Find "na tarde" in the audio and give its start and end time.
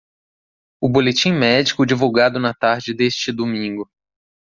2.39-2.91